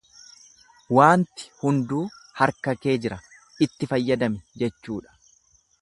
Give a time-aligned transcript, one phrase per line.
[0.99, 2.01] Waanti hunduu
[2.41, 3.21] harka kee jira,
[3.67, 5.17] itti fayyadami jechuudha.